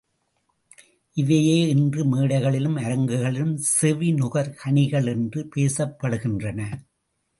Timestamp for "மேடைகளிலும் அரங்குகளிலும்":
2.05-3.53